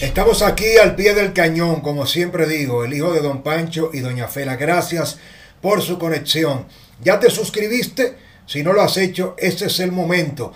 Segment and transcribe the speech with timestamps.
[0.00, 4.00] Estamos aquí al pie del cañón, como siempre digo, el hijo de don Pancho y
[4.00, 4.56] doña Fela.
[4.56, 5.18] Gracias
[5.60, 6.64] por su conexión.
[7.04, 8.16] ¿Ya te suscribiste?
[8.46, 10.54] Si no lo has hecho, este es el momento.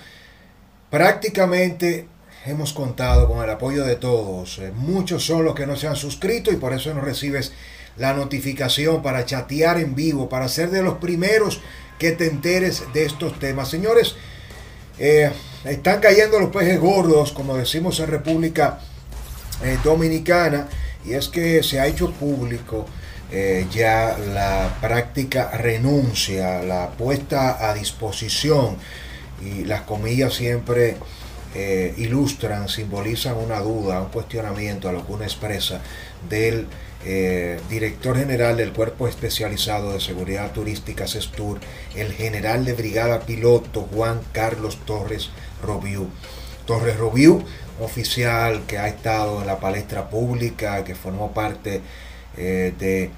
[0.89, 2.09] Prácticamente
[2.47, 4.61] hemos contado con el apoyo de todos.
[4.61, 7.53] Eh, muchos son los que no se han suscrito y por eso no recibes
[7.99, 11.61] la notificación para chatear en vivo, para ser de los primeros
[11.99, 13.69] que te enteres de estos temas.
[13.69, 14.17] Señores,
[14.99, 15.31] eh,
[15.67, 18.81] están cayendo los peces gordos, como decimos en República
[19.65, 20.69] eh, dominicana
[21.07, 22.85] y es que se ha hecho público
[23.33, 28.77] eh, ya la práctica renuncia, la puesta a disposición
[29.43, 30.97] y las comillas siempre
[31.55, 35.81] eh, ilustran, simbolizan una duda, un cuestionamiento a lo que expresa
[36.29, 36.69] del
[37.69, 41.61] director general del Cuerpo Especializado de Seguridad Turística SESTUR,
[41.95, 45.29] el general de brigada piloto Juan Carlos Torres
[45.63, 46.09] Robiú.
[46.65, 47.45] Torres Robiú
[47.81, 51.81] oficial que ha estado en la palestra pública, que formó parte
[52.37, 53.11] eh, de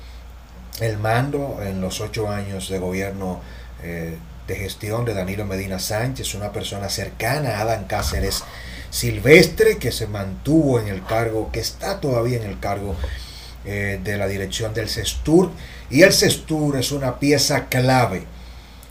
[0.80, 3.40] el mando en los ocho años de gobierno
[3.82, 4.16] eh,
[4.46, 8.44] de gestión de Danilo Medina Sánchez, una persona cercana a Adán Cáceres
[8.90, 12.94] Silvestre, que se mantuvo en el cargo, que está todavía en el cargo
[13.64, 15.50] eh, de la dirección del CESTUR.
[15.90, 18.24] Y el CESTUR es una pieza clave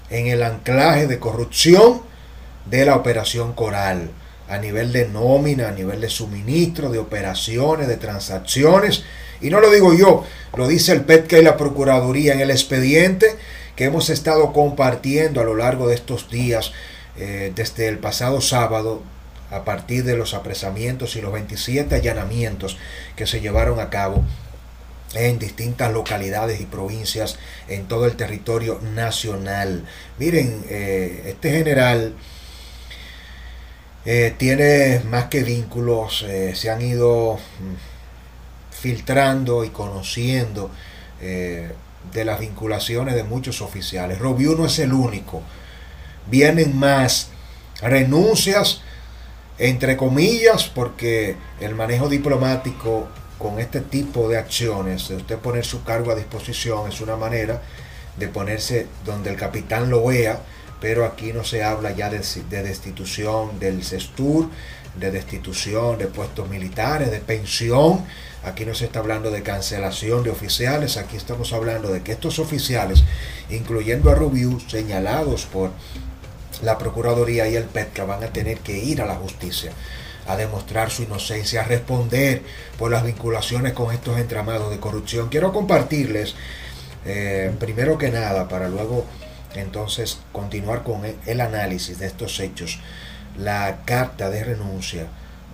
[0.09, 2.02] en el anclaje de corrupción
[2.66, 4.09] de la operación Coral
[4.48, 9.04] a nivel de nómina, a nivel de suministro, de operaciones, de transacciones.
[9.42, 13.36] Y no lo digo yo, lo dice el PETCA y la Procuraduría en el expediente
[13.76, 16.72] que hemos estado compartiendo a lo largo de estos días,
[17.18, 19.02] eh, desde el pasado sábado,
[19.52, 22.78] a partir de los apresamientos y los 27 allanamientos
[23.16, 24.24] que se llevaron a cabo
[25.14, 27.38] en distintas localidades y provincias
[27.68, 29.86] en todo el territorio nacional.
[30.18, 32.16] Miren, eh, este general
[34.06, 40.70] eh, tiene más que vínculos, eh, se han ido mm, filtrando y conociendo
[41.22, 41.72] eh,
[42.14, 44.20] de las vinculaciones de muchos oficiales.
[44.20, 45.41] Robiu no es el único.
[46.30, 47.30] Vienen más
[47.81, 48.81] renuncias,
[49.57, 53.07] entre comillas, porque el manejo diplomático
[53.40, 57.59] con este tipo de acciones, de usted poner su cargo a disposición, es una manera
[58.18, 60.41] de ponerse donde el capitán lo vea
[60.81, 64.50] pero aquí no se habla ya de, destitución del CESTUR,
[65.00, 68.06] de destitución de puestos militares, de pensión.
[68.44, 72.40] Aquí no se está hablando de cancelación de oficiales, aquí estamos hablando de que estos
[72.40, 73.03] oficiales,
[73.50, 75.72] incluyendo a Rubiú, señalados por
[76.62, 79.72] la Procuraduría y el PETCA, van a tener que ir a la justicia
[80.28, 82.42] a demostrar su inocencia, a responder
[82.78, 85.30] por las vinculaciones con estos entramados de corrupción.
[85.30, 86.36] Quiero compartirles,
[87.06, 89.06] eh, primero que nada, para luego
[89.62, 92.80] entonces continuar con e-, el análisis de estos hechos,
[93.38, 95.08] la carta de renuncia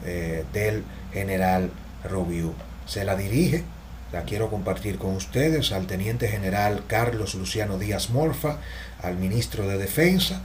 [0.06, 1.72] eh, del general
[2.10, 2.54] Rubio
[2.86, 3.64] se la dirige,
[4.12, 8.58] la quiero compartir con ustedes, al teniente general Carlos Luciano Díaz Morfa,
[9.02, 10.42] al ministro de Defensa,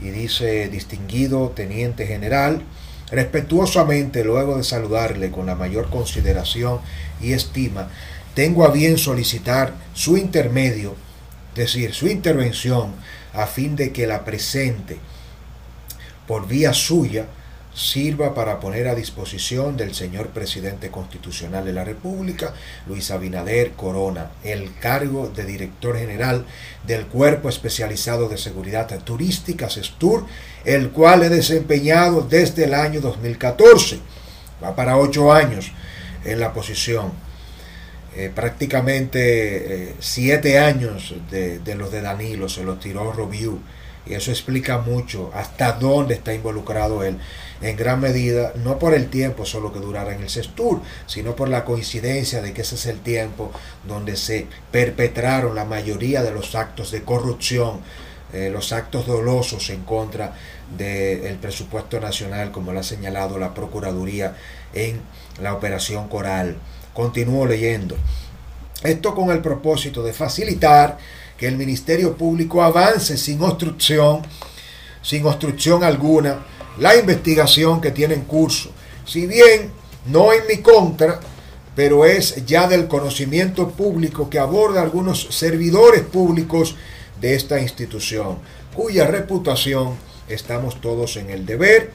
[0.00, 2.62] y dice, distinguido teniente general,
[3.10, 6.80] respetuosamente, luego de saludarle con la mayor consideración
[7.20, 7.88] y estima,
[8.34, 10.94] tengo a bien solicitar su intermedio
[11.56, 12.94] decir, su intervención
[13.32, 14.98] a fin de que la presente
[16.26, 17.26] por vía suya
[17.76, 22.54] sirva para poner a disposición del señor presidente constitucional de la República,
[22.86, 26.46] Luis Abinader Corona, el cargo de director general
[26.86, 30.24] del Cuerpo Especializado de Seguridad Turística, SESTUR,
[30.64, 34.00] el cual he desempeñado desde el año 2014.
[34.64, 35.70] Va para ocho años
[36.24, 37.12] en la posición
[38.18, 43.58] eh, prácticamente eh, siete años de, los de Danilo se los tiró Robiu
[44.06, 47.18] y eso explica mucho hasta dónde está involucrado él.
[47.60, 51.50] En gran medida no por el tiempo solo que durara en el CESTUR sino por
[51.50, 53.52] la coincidencia de que ese es el tiempo
[53.86, 57.80] donde se perpetraron la mayoría de los actos de corrupción
[58.32, 60.32] eh, los actos dolosos en contra
[60.74, 64.34] del presupuesto nacional como lo ha señalado la Procuraduría
[64.72, 65.02] en
[65.38, 66.56] la operación Coral
[66.96, 67.94] Continúo leyendo.
[68.82, 70.96] Esto con el propósito de facilitar
[71.36, 74.22] que el Ministerio Público avance sin obstrucción,
[75.02, 76.46] sin obstrucción alguna,
[76.78, 78.70] la investigación que tiene en curso.
[79.04, 79.70] Si bien
[80.06, 81.20] no en mi contra,
[81.74, 86.76] pero es ya del conocimiento público que aborda algunos servidores públicos
[87.20, 88.38] de esta institución,
[88.74, 89.96] cuya reputación
[90.28, 91.92] estamos todos en el deber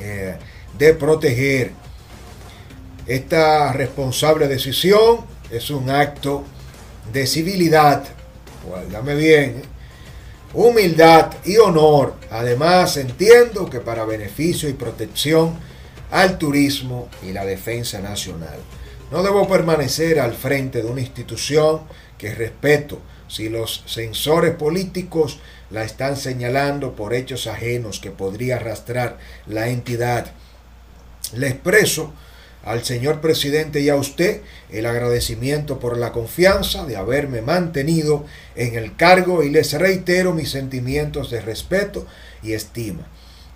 [0.00, 0.36] eh,
[0.76, 1.70] de proteger
[3.06, 5.18] esta responsable decisión
[5.50, 6.44] es un acto
[7.12, 8.04] de civilidad,
[8.66, 9.62] guárdame bien,
[10.54, 12.14] humildad y honor.
[12.30, 15.58] Además, entiendo que para beneficio y protección
[16.10, 18.58] al turismo y la defensa nacional.
[19.10, 21.80] No debo permanecer al frente de una institución
[22.18, 25.38] que respeto si los censores políticos
[25.70, 30.32] la están señalando por hechos ajenos que podría arrastrar la entidad.
[31.34, 32.12] Le expreso
[32.64, 38.24] al señor presidente y a usted el agradecimiento por la confianza de haberme mantenido
[38.54, 42.06] en el cargo y les reitero mis sentimientos de respeto
[42.42, 43.06] y estima.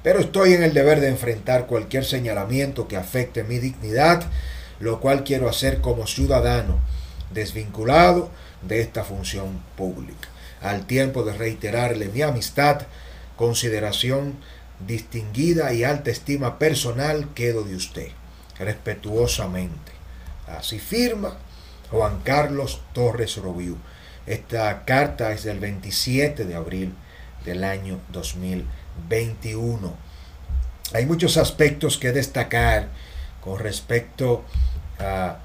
[0.03, 4.25] Pero estoy en el deber de enfrentar cualquier señalamiento que afecte mi dignidad,
[4.81, 6.81] lo cual quiero hacer como ciudadano
[7.33, 8.31] desvinculado
[8.63, 10.29] de esta función pública.
[10.61, 12.83] Al tiempo de reiterarle mi amistad,
[13.37, 14.35] consideración
[14.87, 18.09] distinguida y alta estima personal quedo de usted
[18.59, 19.93] respetuosamente.
[20.47, 21.37] Así firma
[21.91, 23.77] Juan Carlos Torres Robiú.
[24.27, 26.95] Esta carta es del 27 de abril
[27.45, 29.95] del año 2021.
[30.95, 32.89] Hay muchos aspectos que destacar
[33.41, 34.45] con respecto
[34.99, 35.39] a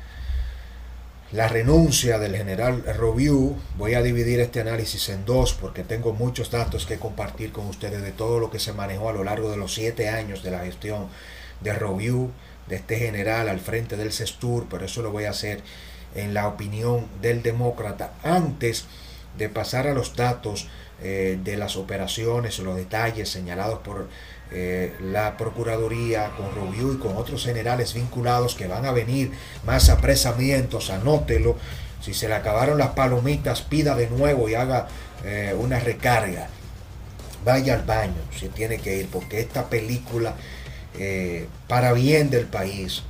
[1.31, 3.56] la renuncia del general Robiú.
[3.78, 8.02] Voy a dividir este análisis en dos porque tengo muchos datos que compartir con ustedes
[8.02, 10.60] de todo lo que se manejó a lo largo de los siete años de la
[10.60, 11.07] gestión
[11.62, 12.31] de Robiú
[12.71, 15.62] de este general al frente del CESTUR, pero eso lo voy a hacer
[16.15, 18.85] en la opinión del demócrata antes
[19.38, 20.69] de pasar a los datos
[21.03, 24.07] eh, de las operaciones o los detalles señalados por
[24.51, 29.31] eh, la Procuraduría con Rubio y con otros generales vinculados que van a venir
[29.65, 31.57] más apresamientos, anótelo.
[32.01, 34.88] Si se le acabaron las palomitas, pida de nuevo y haga
[35.25, 36.47] eh, una recarga.
[37.44, 40.35] Vaya al baño si tiene que ir, porque esta película
[40.98, 43.04] eh, para bien del país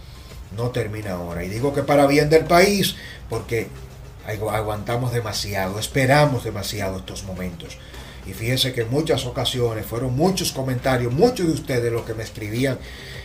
[0.56, 1.44] no termina ahora.
[1.44, 2.96] Y digo que para bien del país
[3.30, 3.68] porque
[4.28, 7.78] aguantamos demasiado, esperamos demasiado estos momentos.
[8.26, 12.24] Y fíjense que en muchas ocasiones fueron muchos comentarios, muchos de ustedes los que me
[12.24, 12.78] escribían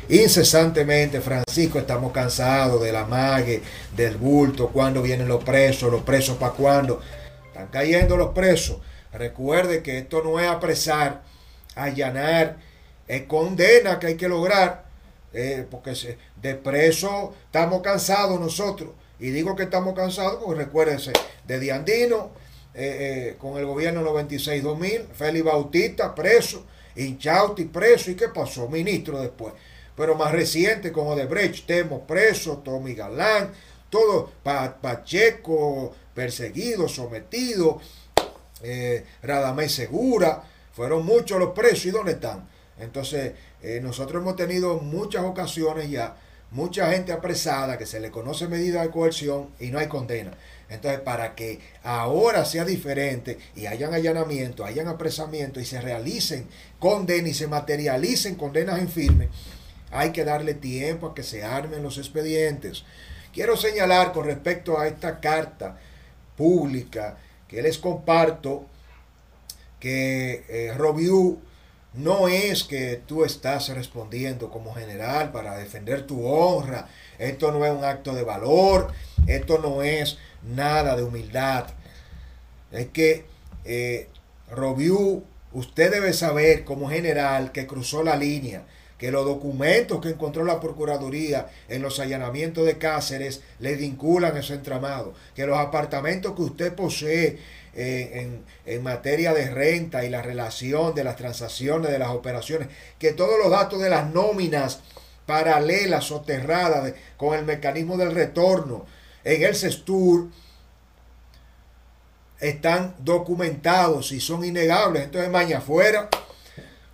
[0.09, 3.63] incesantemente, Francisco, estamos cansados de la mague,
[3.95, 7.01] del bulto, cuando vienen los presos, los presos para cuándo.
[7.49, 8.79] Están cayendo los presos.
[9.13, 11.23] Recuerde que esto no es apresar,
[11.75, 12.57] allanar
[13.09, 14.85] es condena que hay que lograr,
[15.33, 15.95] eh, porque
[16.41, 18.91] de preso estamos cansados nosotros.
[19.19, 21.13] Y digo que estamos cansados porque recuérdense,
[21.47, 22.31] de Diandino,
[22.75, 26.65] eh, eh, con el gobierno 96-2000, Félix Bautista preso,
[26.97, 28.69] Inchausti preso, ¿y qué pasó?
[28.69, 29.55] Ministro después.
[29.97, 33.53] Pero más reciente, como de Brecht, Temo preso, Tommy Galán,
[33.89, 37.81] todo, Pacheco perseguido, sometido,
[39.23, 40.43] Radamés Segura,
[40.73, 42.47] fueron muchos los presos, ¿y dónde están?
[42.79, 43.33] Entonces,
[43.63, 46.17] eh, nosotros hemos tenido muchas ocasiones ya,
[46.51, 50.33] mucha gente apresada que se le conoce medida de coerción y no hay condena.
[50.69, 57.31] Entonces, para que ahora sea diferente y hayan allanamiento, hayan apresamiento y se realicen condenas
[57.31, 59.29] y se materialicen condenas en firme,
[59.91, 62.85] hay que darle tiempo a que se armen los expedientes.
[63.33, 65.79] Quiero señalar con respecto a esta carta
[66.37, 67.17] pública
[67.49, 68.67] que les comparto
[69.79, 71.39] que eh, Robiú
[71.97, 76.89] no es que tú estás respondiendo como general para defender tu honra.
[77.19, 78.93] Esto no es un acto de valor.
[79.27, 81.67] Esto no es nada de humildad.
[82.71, 83.25] Es que
[83.65, 84.09] eh,
[84.51, 88.65] Robiú, usted debe saber como general que cruzó la línea,
[88.99, 94.41] que los documentos que encontró la Procuraduría en los allanamientos de Cáceres le vinculan a
[94.41, 97.39] ese entramado, que los apartamentos que usted posee
[97.77, 102.69] en, materia de renta y la relación de las transacciones, de las operaciones,
[102.99, 104.81] que todos los datos de las nóminas
[105.27, 108.87] paralelas, soterradas, con el mecanismo del retorno
[109.25, 110.29] en el CESTUR,
[112.41, 115.05] están documentados y son innegables.
[115.05, 116.09] Entonces, mañana afuera,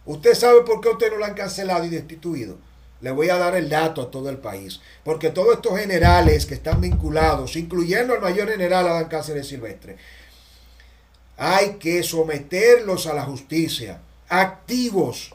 [0.04, 2.58] usted sabe por qué usted no lo han cancelado y destituido.
[3.00, 4.80] Le voy a dar el dato a todo el país.
[5.04, 9.96] Porque todos estos generales que están vinculados, incluyendo al mayor general Adán Cáceres Silvestre,
[11.36, 15.34] hay que someterlos a la justicia, activos.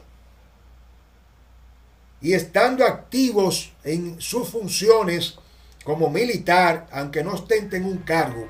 [2.20, 5.38] Y estando activos en sus funciones
[5.84, 8.46] como militar, aunque no ostenten un cargo,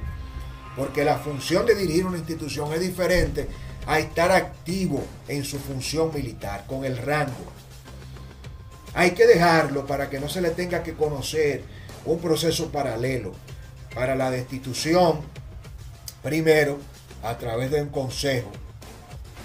[0.76, 3.48] porque la función de dirigir una institución es diferente
[3.86, 7.52] a estar activo en su función militar, con el rango.
[8.94, 11.62] Hay que dejarlo para que no se le tenga que conocer
[12.04, 13.32] un proceso paralelo
[13.94, 15.20] para la destitución,
[16.22, 16.78] primero,
[17.22, 18.50] a través de un consejo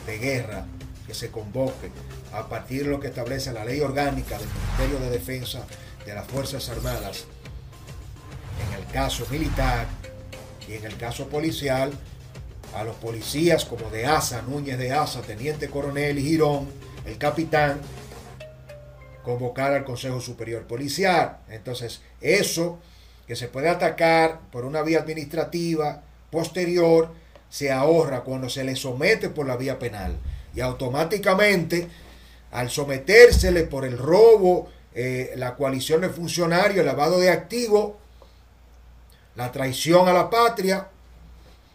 [0.06, 0.66] de guerra
[1.08, 1.92] que se convoque
[2.32, 5.66] a partir de lo que establece la ley orgánica del Ministerio de Defensa
[6.06, 7.26] de las Fuerzas Armadas,
[8.68, 9.88] en el caso militar
[10.68, 11.92] y en el caso policial,
[12.76, 16.68] a los policías como de Asa, Núñez de Asa, Teniente Coronel y Girón,
[17.06, 17.80] el capitán,
[19.24, 21.38] convocar al Consejo Superior Policial.
[21.50, 22.80] Entonces, eso
[23.28, 26.02] que se puede atacar por una vía administrativa
[26.32, 27.14] posterior,
[27.54, 30.18] se ahorra cuando se le somete por la vía penal.
[30.56, 31.88] Y automáticamente,
[32.50, 37.94] al sometérsele por el robo, eh, la coalición de funcionarios, el lavado de activos,
[39.36, 40.88] la traición a la patria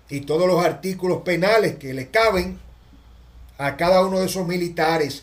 [0.08, 2.58] y todos los artículos penales que le caben
[3.56, 5.22] a cada uno de esos militares,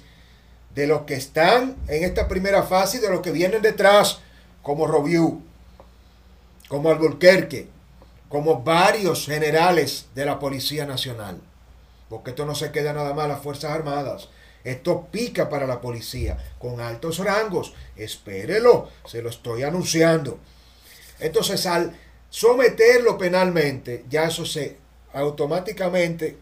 [0.73, 4.19] de los que están en esta primera fase y de los que vienen detrás,
[4.61, 5.41] como Robiu,
[6.69, 7.74] como Alburquerque,
[8.29, 11.41] como varios generales de la Policía Nacional.
[12.09, 14.29] Porque esto no se queda nada más a las Fuerzas Armadas.
[14.63, 17.73] Esto pica para la policía con altos rangos.
[17.95, 20.39] Espérelo, se lo estoy anunciando.
[21.19, 21.95] Entonces, al
[22.29, 24.77] someterlo penalmente, ya eso se
[25.13, 26.37] automáticamente,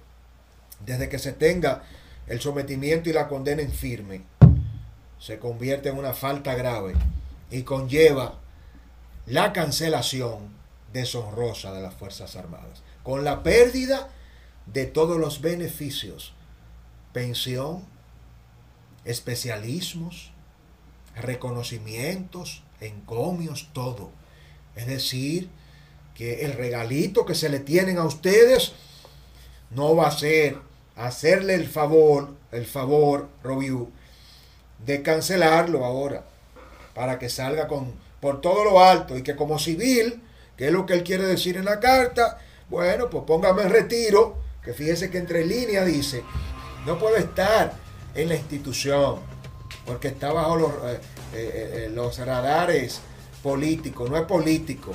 [0.86, 1.84] desde que se tenga
[2.28, 4.24] el sometimiento y la condena en firme,
[5.20, 6.94] se convierte en una falta grave
[7.52, 8.40] y conlleva
[9.28, 10.53] la cancelación
[10.94, 14.10] deshonrosa de las Fuerzas Armadas, con la pérdida
[14.66, 16.34] de todos los beneficios,
[17.12, 17.84] pensión,
[19.06, 20.32] especialismos,
[21.16, 24.12] reconocimientos, encomios, todo.
[24.76, 25.50] Es decir,
[26.16, 28.74] que el regalito que se le tienen a ustedes
[29.72, 30.58] no va a ser
[30.96, 33.90] hacerle el favor, el favor, Robiu,
[34.86, 36.24] de cancelarlo ahora,
[36.94, 40.22] para que salga con, por todo lo alto y que como civil,
[40.58, 42.38] que es lo que él quiere decir en la carta,
[42.70, 46.24] bueno, pues póngame en retiro, que fíjese que entre líneas dice,
[46.86, 47.74] no puedo estar
[48.16, 49.20] en la institución,
[49.86, 51.00] porque está bajo los, eh,
[51.34, 53.02] eh, eh, los radares
[53.42, 54.92] políticos, no es político,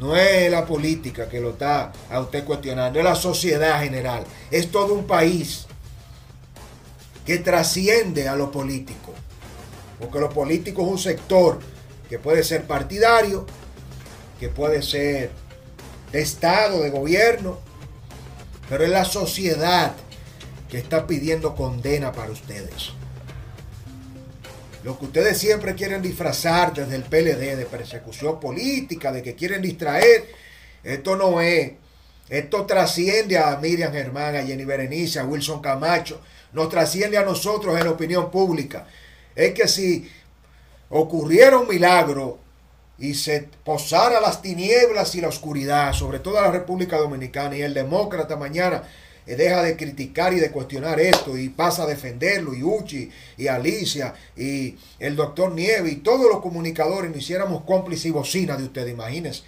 [0.00, 4.70] no es la política que lo está a usted cuestionando, es la sociedad general, es
[4.70, 5.66] todo un país
[7.24, 9.12] que trasciende a lo político,
[9.98, 11.58] porque lo político es un sector
[12.08, 13.46] que puede ser partidario,
[14.38, 15.30] que puede ser
[16.12, 17.58] de Estado, de gobierno,
[18.68, 19.94] pero es la sociedad
[20.70, 22.92] que está pidiendo condena para ustedes.
[24.82, 29.62] Lo que ustedes siempre quieren disfrazar desde el PLD de persecución política, de que quieren
[29.62, 30.26] distraer,
[30.84, 31.72] esto no es.
[32.28, 36.20] Esto trasciende a Miriam Germán, a Jenny Berenice, a Wilson Camacho,
[36.52, 38.86] nos trasciende a nosotros en la opinión pública.
[39.34, 40.10] Es que si
[40.88, 42.38] ocurriera un milagro
[42.98, 47.74] y se posara las tinieblas y la oscuridad sobre toda la República Dominicana y el
[47.74, 48.82] demócrata mañana
[49.26, 53.48] eh, deja de criticar y de cuestionar esto y pasa a defenderlo, y Uchi, y
[53.48, 58.64] Alicia, y el doctor Nieve, y todos los comunicadores nos hiciéramos cómplices y bocina de
[58.64, 59.42] ustedes, imagínense.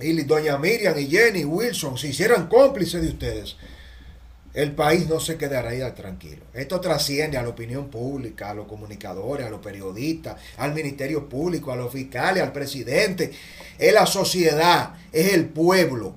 [0.00, 3.56] Y doña Miriam y Jenny Wilson se hicieran cómplices de ustedes.
[4.58, 6.42] El país no se quedaría tranquilo.
[6.52, 11.70] Esto trasciende a la opinión pública, a los comunicadores, a los periodistas, al Ministerio Público,
[11.70, 13.30] a los fiscales, al presidente.
[13.78, 16.16] Es la sociedad, es el pueblo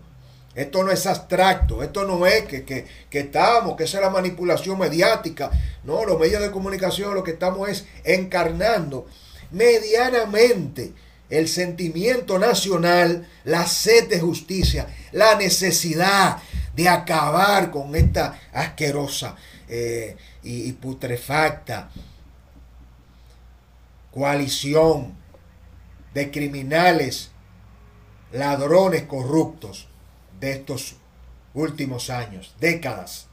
[0.53, 4.77] esto no es abstracto, esto no es que, que, estamos, que esa es la manipulación
[4.77, 5.50] mediática.
[5.86, 9.07] No, los medios de comunicación lo que estamos es encarnando
[9.51, 10.91] medianamente
[11.29, 16.39] el sentimiento nacional, la sed de justicia, la necesidad
[16.75, 19.35] de acabar con esta asquerosa
[19.67, 21.89] eh, y putrefacta
[24.11, 25.15] coalición
[26.13, 27.31] de criminales,
[28.31, 29.87] ladrones corruptos
[30.39, 30.95] de estos
[31.53, 33.27] últimos años, décadas.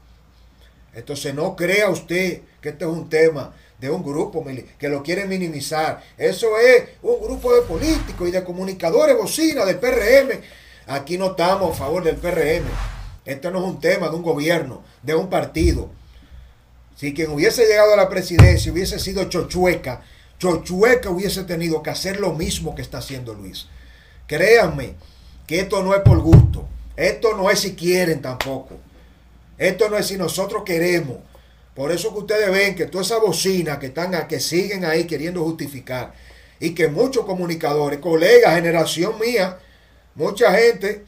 [0.93, 4.45] Entonces no crea usted que este es un tema de un grupo
[4.77, 6.01] que lo quiere minimizar.
[6.17, 10.41] Eso es un grupo de políticos y de comunicadores bocina del PRM.
[10.87, 12.98] Aquí no estamos a favor del PRM.
[13.29, 15.91] Este no es un tema de un gobierno, de un partido.
[16.95, 20.01] Si quien hubiese llegado a la presidencia hubiese sido Chochueca,
[20.39, 23.67] Chochueca hubiese tenido que hacer lo mismo que está haciendo Luis.
[24.25, 24.95] Créanme
[25.45, 26.67] que esto no es por gusto.
[26.95, 28.77] Esto no es si quieren tampoco.
[29.59, 31.17] Esto no es si nosotros queremos.
[31.75, 35.43] Por eso que ustedes ven que toda esa bocina que están que siguen ahí queriendo
[35.43, 36.13] justificar
[36.59, 39.59] y que muchos comunicadores, colegas, generación mía,
[40.15, 41.05] mucha gente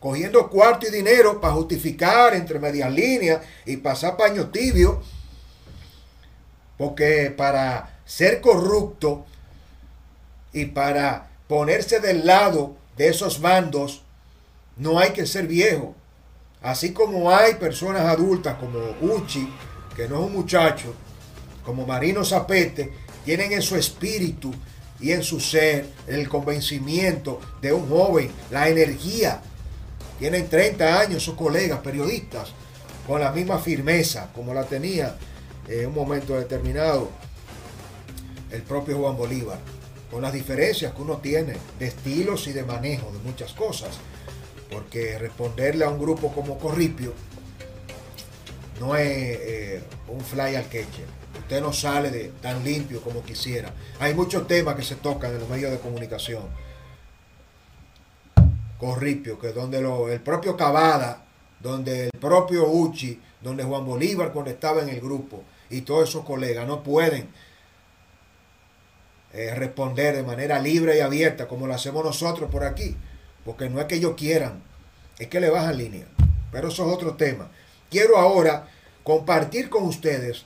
[0.00, 5.02] cogiendo cuarto y dinero para justificar entre medias líneas y pasar paño tibio,
[6.78, 9.26] porque para ser corrupto
[10.52, 14.02] y para ponerse del lado de esos bandos
[14.76, 15.94] no hay que ser viejo.
[16.62, 19.48] Así como hay personas adultas como Uchi,
[19.94, 20.94] que no es un muchacho,
[21.64, 22.92] como Marino Zapete,
[23.24, 24.52] tienen en su espíritu
[24.98, 29.42] y en su ser el convencimiento de un joven, la energía.
[30.20, 32.50] Tienen 30 años sus colegas periodistas
[33.06, 35.16] con la misma firmeza como la tenía
[35.66, 37.08] en un momento determinado
[38.50, 39.58] el propio Juan Bolívar,
[40.10, 43.96] con las diferencias que uno tiene de estilos y de manejo de muchas cosas.
[44.70, 47.14] Porque responderle a un grupo como Corripio
[48.78, 51.06] no es eh, un fly al queche.
[51.38, 53.72] Usted no sale tan limpio como quisiera.
[53.98, 56.42] Hay muchos temas que se tocan en los medios de comunicación.
[58.80, 61.22] Corripio, que donde lo, el propio Cavada,
[61.60, 66.24] donde el propio Uchi, donde Juan Bolívar cuando estaba en el grupo y todos esos
[66.24, 67.28] colegas no pueden
[69.32, 72.96] eh, responder de manera libre y abierta como lo hacemos nosotros por aquí.
[73.44, 74.62] Porque no es que ellos quieran,
[75.18, 76.06] es que le bajan línea.
[76.50, 77.50] Pero eso es otro tema.
[77.90, 78.66] Quiero ahora
[79.04, 80.44] compartir con ustedes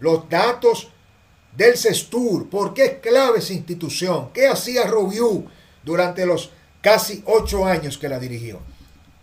[0.00, 0.90] los datos
[1.56, 2.48] del CESTUR.
[2.50, 4.30] ¿Por qué es clave esa institución?
[4.32, 5.46] ¿Qué hacía Robiu
[5.82, 6.50] durante los
[6.86, 8.60] casi ocho años que la dirigió?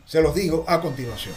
[0.05, 1.33] Se los digo a continuación.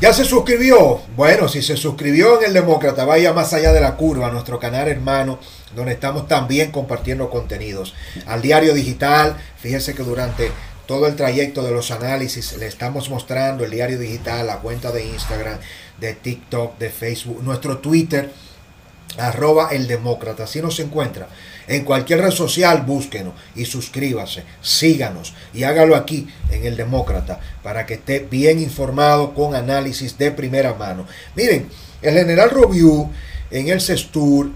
[0.00, 1.00] ¿Ya se suscribió?
[1.14, 4.88] Bueno, si se suscribió en el Demócrata, vaya más allá de la curva, nuestro canal
[4.88, 5.38] hermano,
[5.76, 7.94] donde estamos también compartiendo contenidos.
[8.26, 10.50] Al diario digital, fíjese que durante
[10.86, 15.06] todo el trayecto de los análisis le estamos mostrando el diario digital, la cuenta de
[15.06, 15.58] Instagram,
[15.98, 18.30] de TikTok, de Facebook, nuestro Twitter,
[19.18, 21.28] arroba el demócrata, así nos encuentra.
[21.66, 27.86] En cualquier red social búsquenos y suscríbase, síganos y hágalo aquí en el Demócrata para
[27.86, 31.06] que esté bien informado con análisis de primera mano.
[31.34, 31.68] Miren,
[32.02, 33.10] el general Robiu
[33.50, 34.50] en el CESTUR,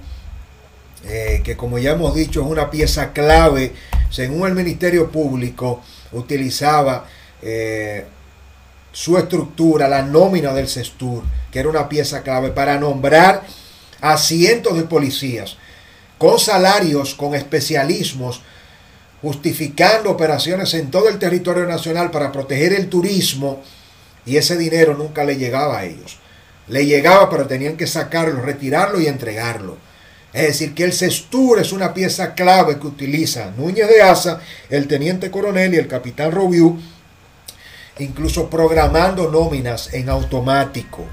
[1.05, 3.73] eh, que como ya hemos dicho es una pieza clave,
[4.11, 7.07] según el Ministerio Público, utilizaba
[7.43, 8.05] eh,
[8.93, 13.43] su estructura, la nómina del CESTUR, que era una pieza clave para nombrar
[14.01, 15.57] a cientos de policías
[16.19, 18.43] con salarios, con especialismos,
[19.23, 23.63] justificando operaciones en todo el territorio nacional para proteger el turismo
[24.27, 26.19] y ese dinero nunca le llegaba a ellos.
[26.69, 29.79] Le llegaba, pero tenían que sacarlo, retirarlo y entregarlo.
[30.33, 34.87] Es decir, que el CESTUR es una pieza clave que utiliza Núñez de Asa, el
[34.87, 36.79] teniente coronel y el capitán Robiu,
[37.99, 41.05] incluso programando nóminas en automático.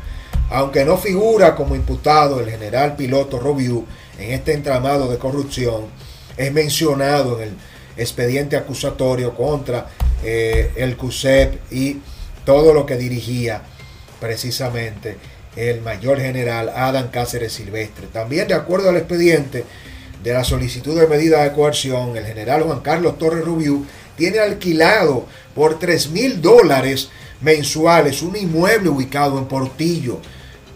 [0.49, 3.85] Aunque no figura como imputado el general piloto Robiu,
[4.19, 5.85] en este entramado de corrupción
[6.37, 7.57] es mencionado en el
[7.97, 9.87] expediente acusatorio contra
[10.23, 12.01] eh, el CUSEP y
[12.43, 13.61] todo lo que dirigía
[14.19, 15.17] precisamente
[15.55, 18.07] el mayor general Adam Cáceres Silvestre.
[18.11, 19.63] También de acuerdo al expediente
[20.23, 23.85] de la solicitud de medida de coerción, el general Juan Carlos Torres Rubiú
[24.17, 27.09] tiene alquilado por 3 mil dólares
[27.41, 30.19] mensuales un inmueble ubicado en Portillo,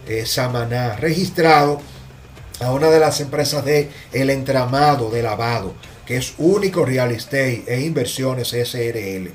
[0.06, 1.80] eh, Samaná, registrado
[2.60, 5.74] a una de las empresas de el entramado de lavado,
[6.06, 9.30] que es Único Real Estate e Inversiones SRL,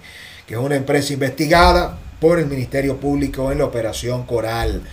[0.47, 4.84] que es una empresa investigada por el Ministerio Público en la operación Coral.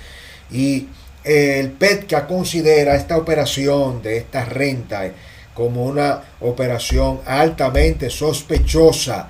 [0.52, 0.88] Y
[1.24, 5.10] eh, el PETCA considera esta operación de esta renta
[5.54, 9.28] como una operación altamente sospechosa.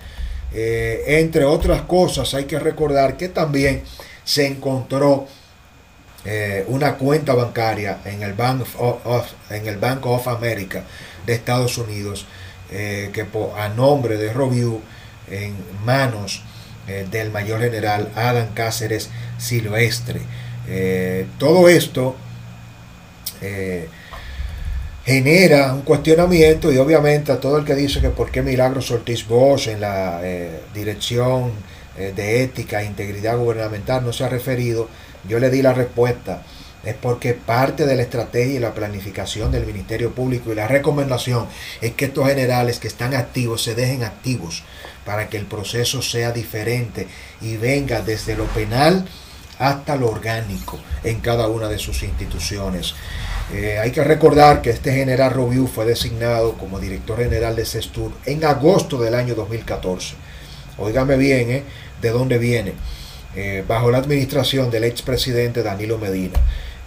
[0.55, 3.83] Eh, entre otras cosas, hay que recordar que también
[4.25, 5.27] se encontró
[6.25, 10.85] eh, una cuenta bancaria en el, Bank of, en el Bank of America
[11.27, 12.27] de Estados Unidos
[12.71, 14.81] eh, que a nombre de Robiu
[15.29, 16.43] en manos
[16.87, 20.21] eh, del mayor general Adam Cáceres Silvestre.
[21.39, 22.17] Todo esto
[25.05, 29.27] genera un cuestionamiento y obviamente a todo el que dice que por qué Milagros Ortiz
[29.27, 30.21] Bosch en la
[30.73, 31.53] dirección
[31.97, 34.89] de ética e integridad gubernamental no se ha referido
[35.29, 36.43] yo le di la respuesta.
[36.85, 41.47] Es porque parte de la estrategia y la planificación del Ministerio Público y la recomendación
[41.81, 44.65] es que estos generales que están activos se dejen activos
[45.05, 47.07] para que el proceso sea diferente
[47.41, 49.07] y venga desde lo penal
[49.63, 52.95] hasta lo orgánico en cada una de sus instituciones.
[53.55, 58.13] Eh, hay que recordar que este general Robiu fue designado como director general de CESTUR
[58.27, 60.15] en agosto del año 2014.
[60.79, 61.63] Óigame bien, ¿eh?
[62.01, 62.73] ¿De dónde viene?
[63.37, 66.41] Eh, bajo la administración del expresidente Danilo Medina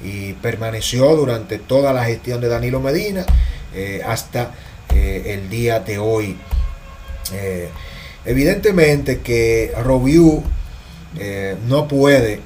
[0.03, 3.25] y permaneció durante toda la gestión de Danilo Medina
[3.73, 4.51] eh, hasta
[4.89, 6.37] el día de hoy.
[8.23, 10.41] evidentemente que Robiu
[11.67, 12.39] no puede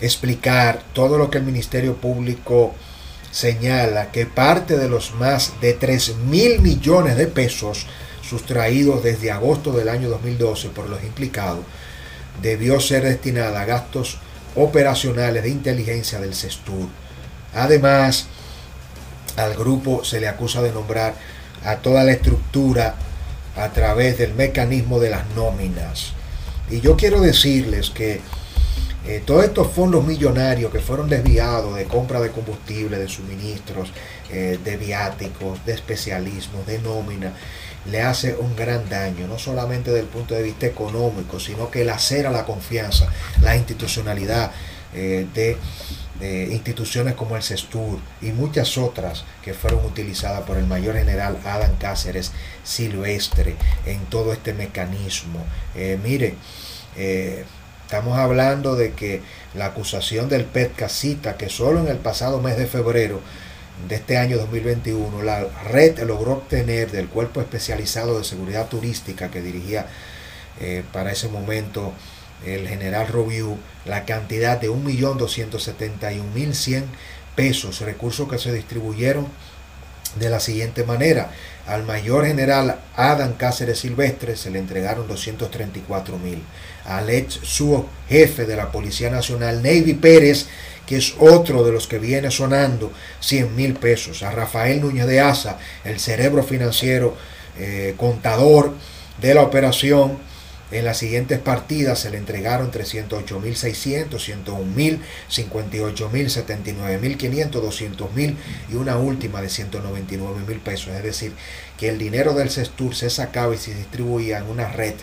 [0.00, 2.74] explicar todo lo que el Ministerio Público
[3.30, 7.86] señala, que parte de los más de 3 mil millones de pesos
[8.22, 11.64] sustraídos desde agosto del año 2012 por los implicados,
[12.42, 14.18] debió ser destinada a gastos
[14.54, 16.88] operacionales de inteligencia del CESTUR.
[17.54, 18.26] Además,
[19.36, 21.14] al grupo se le acusa de nombrar
[21.64, 22.94] a toda la estructura
[23.56, 26.12] a través del mecanismo de las nóminas.
[26.70, 28.20] Y yo quiero decirles que
[29.08, 33.90] eh, todos estos fondos millonarios que fueron desviados de compra de combustible, de suministros,
[34.30, 37.32] eh, de viáticos, de especialismos, de nómina,
[37.86, 41.86] le hace un gran daño, no solamente desde el punto de vista económico, sino que
[41.86, 43.08] lacera la confianza,
[43.40, 44.52] la institucionalidad
[44.92, 45.56] eh, de,
[46.50, 51.76] instituciones como el CESTUR y muchas otras que fueron utilizadas por el mayor general Adam
[51.78, 52.32] Cáceres
[52.64, 53.54] Silvestre
[53.86, 55.44] en todo este mecanismo.
[56.02, 56.34] mire,
[57.88, 59.22] Estamos hablando de que
[59.54, 63.22] la acusación del PETCA cita que solo en el pasado mes de febrero
[63.88, 69.40] de este año 2021 la red logró obtener del cuerpo especializado de seguridad turística que
[69.40, 69.86] dirigía
[70.60, 71.94] eh, para ese momento
[72.44, 76.82] el general Robiu la cantidad de 1.271.100
[77.34, 79.28] pesos, recursos que se distribuyeron
[80.16, 81.30] de la siguiente manera.
[81.66, 86.42] Al mayor general Adam Cáceres Silvestre se le entregaron 234 mil.
[86.84, 90.46] Al ex su jefe de la Policía Nacional, Navy Pérez,
[90.86, 92.90] que es otro de los que viene sonando,
[93.20, 94.22] 100 mil pesos.
[94.22, 97.14] A Rafael Núñez de Asa, el cerebro financiero,
[97.58, 98.72] eh, contador
[99.20, 100.18] de la operación,
[100.70, 104.98] en las siguientes partidas se le entregaron 308.600, 101.000,
[105.30, 108.34] 58.000, 79.500, 200.000
[108.70, 110.88] y una última de 199.000 pesos.
[110.88, 111.32] Es decir,
[111.78, 114.94] que el dinero del CESTUR se sacaba y se distribuía en una red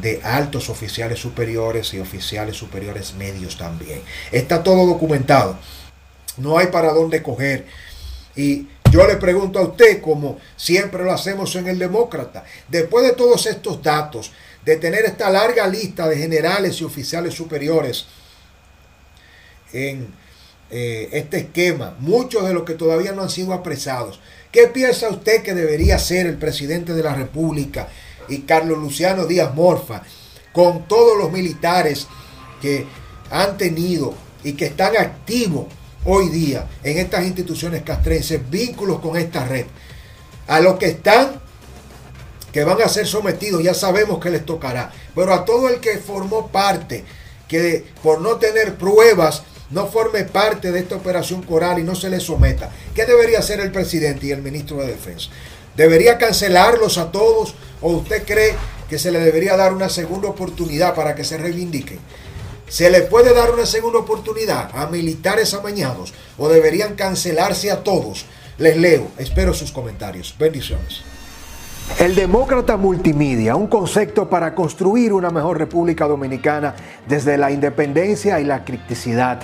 [0.00, 4.02] de altos oficiales superiores y oficiales superiores medios también.
[4.30, 5.58] Está todo documentado.
[6.36, 7.66] No hay para dónde coger.
[8.36, 13.12] Y yo le pregunto a usted, como siempre lo hacemos en el Demócrata, después de
[13.12, 14.32] todos estos datos,
[14.64, 18.06] de tener esta larga lista de generales y oficiales superiores
[19.72, 20.08] en
[20.70, 24.20] eh, este esquema, muchos de los que todavía no han sido apresados.
[24.52, 27.88] ¿Qué piensa usted que debería ser el presidente de la República
[28.28, 30.02] y Carlos Luciano Díaz Morfa
[30.52, 32.06] con todos los militares
[32.60, 32.86] que
[33.30, 35.66] han tenido y que están activos
[36.04, 39.66] hoy día en estas instituciones castrenses, vínculos con esta red?
[40.46, 41.40] A los que están
[42.52, 44.92] que van a ser sometidos, ya sabemos que les tocará.
[45.14, 47.04] Pero a todo el que formó parte,
[47.48, 52.10] que por no tener pruebas no forme parte de esta operación coral y no se
[52.10, 55.30] le someta, ¿qué debería hacer el presidente y el ministro de Defensa?
[55.76, 58.54] ¿Debería cancelarlos a todos o usted cree
[58.88, 62.00] que se le debería dar una segunda oportunidad para que se reivindiquen?
[62.68, 68.26] ¿Se le puede dar una segunda oportunidad a militares amañados o deberían cancelarse a todos?
[68.58, 70.34] Les leo, espero sus comentarios.
[70.38, 71.02] Bendiciones.
[71.98, 76.74] El demócrata multimedia, un concepto para construir una mejor República Dominicana
[77.06, 79.40] desde la independencia y la criticidad.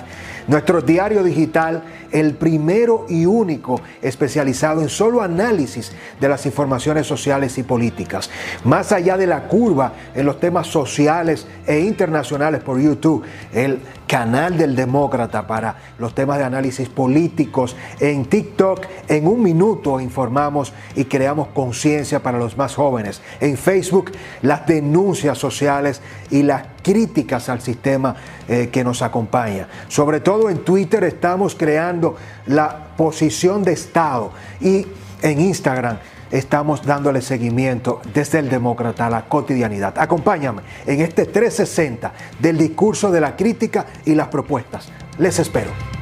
[0.47, 7.57] Nuestro diario digital, el primero y único especializado en solo análisis de las informaciones sociales
[7.57, 8.29] y políticas.
[8.63, 14.57] Más allá de la curva en los temas sociales e internacionales por YouTube, el canal
[14.57, 17.75] del demócrata para los temas de análisis políticos.
[17.99, 23.21] En TikTok, en un minuto informamos y creamos conciencia para los más jóvenes.
[23.41, 28.15] En Facebook, las denuncias sociales y las críticas al sistema
[28.47, 29.67] eh, que nos acompaña.
[29.89, 34.87] Sobre todo en Twitter estamos creando la posición de Estado y
[35.21, 35.97] en Instagram
[36.31, 39.95] estamos dándole seguimiento desde el demócrata a la cotidianidad.
[39.97, 44.87] Acompáñame en este 360 del discurso de la crítica y las propuestas.
[45.17, 45.96] Les espero.